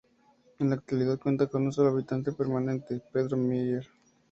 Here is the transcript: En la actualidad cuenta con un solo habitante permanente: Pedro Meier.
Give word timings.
En 0.57 0.69
la 0.71 0.77
actualidad 0.77 1.19
cuenta 1.19 1.45
con 1.45 1.61
un 1.61 1.71
solo 1.71 1.89
habitante 1.91 2.31
permanente: 2.31 3.03
Pedro 3.13 3.37
Meier. 3.37 3.85